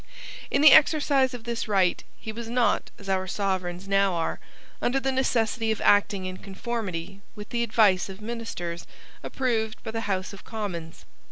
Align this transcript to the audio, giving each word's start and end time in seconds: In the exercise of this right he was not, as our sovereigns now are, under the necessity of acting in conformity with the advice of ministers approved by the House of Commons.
In 0.49 0.63
the 0.63 0.71
exercise 0.71 1.35
of 1.35 1.43
this 1.43 1.67
right 1.67 2.03
he 2.17 2.31
was 2.31 2.49
not, 2.49 2.89
as 2.97 3.07
our 3.07 3.27
sovereigns 3.27 3.87
now 3.87 4.15
are, 4.15 4.39
under 4.81 4.99
the 4.99 5.11
necessity 5.11 5.69
of 5.71 5.79
acting 5.81 6.25
in 6.25 6.37
conformity 6.37 7.21
with 7.35 7.49
the 7.49 7.61
advice 7.61 8.09
of 8.09 8.19
ministers 8.19 8.87
approved 9.21 9.83
by 9.83 9.91
the 9.91 10.09
House 10.09 10.33
of 10.33 10.43
Commons. 10.43 11.05